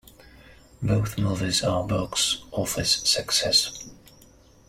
[0.81, 3.87] Both movies are box-office success.